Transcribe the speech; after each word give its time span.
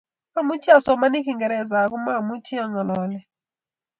Amuchi 0.39 0.69
asomani 0.77 1.17
kiingerese 1.25 1.75
aku 1.83 1.97
mamuchi 2.05 2.55
ang'oloni 2.63 3.19